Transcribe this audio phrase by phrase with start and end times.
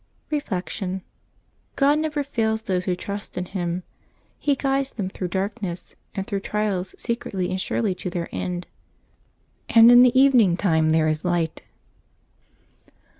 [0.31, 1.03] Reflection.—
[1.75, 3.83] God never fails those who trust in Him;
[4.39, 8.65] He guides them through darkness and through trials se cretly and surely to their end,
[9.69, 11.61] and in the evening time there is light.